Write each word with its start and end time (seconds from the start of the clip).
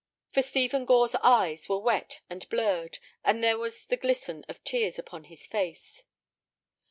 For 0.31 0.41
Stephen 0.41 0.85
Gore's 0.85 1.13
eyes 1.21 1.69
were 1.69 1.77
wet 1.77 2.21
and 2.27 2.49
blurred, 2.49 2.97
and 3.23 3.43
there 3.43 3.59
was 3.59 3.85
the 3.85 3.97
glisten 3.97 4.43
of 4.49 4.63
tears 4.63 4.97
upon 4.97 5.25
his 5.25 5.45
face. 5.45 6.05